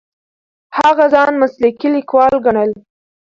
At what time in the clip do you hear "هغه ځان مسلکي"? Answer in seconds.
0.77-1.87